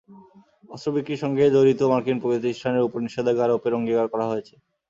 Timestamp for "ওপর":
2.87-2.99